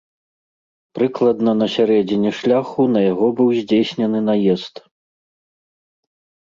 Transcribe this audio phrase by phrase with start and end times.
[0.99, 4.75] Прыкладна на сярэдзіне шляху на яго быў здзейснены наезд.